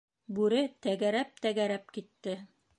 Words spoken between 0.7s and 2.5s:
тәгәрәп, тәгәрәп китте.